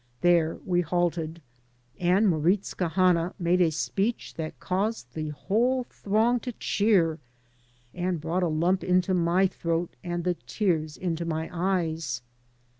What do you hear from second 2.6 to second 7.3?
Cahana made a speech that caused the whole throng to cheer